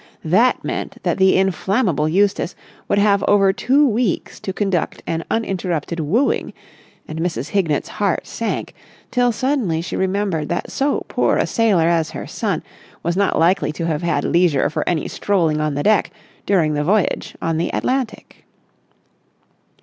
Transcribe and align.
That 0.25 0.63
meant 0.63 0.95
that 1.03 1.19
the 1.19 1.35
inflammable 1.37 2.09
Eustace 2.09 2.55
would 2.87 2.97
have 2.97 3.23
over 3.27 3.53
two 3.53 3.87
weeks 3.87 4.39
to 4.39 4.51
conduct 4.51 5.03
an 5.05 5.23
uninterrupted 5.29 5.99
wooing, 5.99 6.53
and 7.07 7.19
Mrs. 7.19 7.49
Hignett's 7.49 7.87
heart 7.87 8.25
sank, 8.25 8.73
till 9.11 9.31
suddenly 9.31 9.79
she 9.79 9.95
remembered 9.95 10.49
that 10.49 10.71
so 10.71 11.05
poor 11.07 11.37
a 11.37 11.45
sailor 11.45 11.85
as 11.87 12.09
her 12.09 12.25
son 12.25 12.63
was 13.03 13.15
not 13.15 13.37
likely 13.37 13.71
to 13.73 13.85
have 13.85 14.01
had 14.01 14.23
leisure 14.23 14.71
for 14.71 14.83
any 14.89 15.07
strolling 15.07 15.61
on 15.61 15.75
the 15.75 15.83
deck 15.83 16.09
during 16.47 16.73
the 16.73 16.83
voyage 16.83 17.35
on 17.39 17.57
the 17.57 17.69
"Atlantic." 17.71 18.45